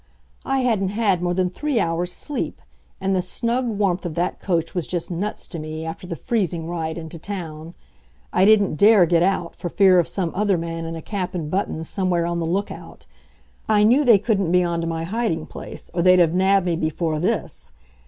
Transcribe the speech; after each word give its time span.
I 0.45 0.61
hadn't 0.61 0.89
had 0.89 1.21
more 1.21 1.35
than 1.35 1.51
three 1.51 1.79
hours' 1.79 2.11
sleep, 2.11 2.59
and 2.99 3.15
the 3.15 3.21
snug 3.21 3.67
warmth 3.69 4.03
of 4.03 4.15
that 4.15 4.39
coach 4.39 4.73
was 4.73 4.87
just 4.87 5.11
nuts 5.11 5.45
to 5.49 5.59
me, 5.59 5.85
after 5.85 6.07
the 6.07 6.15
freezing 6.15 6.65
ride 6.67 6.97
into 6.97 7.19
town. 7.19 7.75
I 8.33 8.43
didn't 8.43 8.77
dare 8.77 9.05
get 9.05 9.21
out 9.21 9.55
for 9.55 9.69
fear 9.69 9.99
of 9.99 10.07
some 10.07 10.31
other 10.33 10.57
man 10.57 10.85
in 10.85 10.95
a 10.95 11.03
cap 11.03 11.35
and 11.35 11.51
buttons 11.51 11.87
somewhere 11.87 12.25
on 12.25 12.39
the 12.39 12.47
lookout. 12.47 13.05
I 13.69 13.83
knew 13.83 14.03
they 14.03 14.17
couldn't 14.17 14.51
be 14.51 14.63
on 14.63 14.81
to 14.81 14.87
my 14.87 15.03
hiding 15.03 15.45
place 15.45 15.91
or 15.93 16.01
they'd 16.01 16.17
have 16.17 16.33
nabbed 16.33 16.65
me 16.65 16.75
before 16.75 17.19
this. 17.19 17.71